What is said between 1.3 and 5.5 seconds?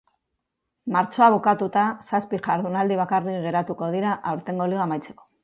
bukatuta, zazpi jardunaldi bakarrik geratuko dira aurtengo liga amaitzeko.